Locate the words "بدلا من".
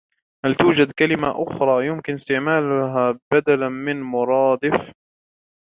3.31-4.01